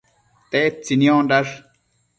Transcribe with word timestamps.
Tedtsi 0.55 0.93
niondash? 1.03 1.55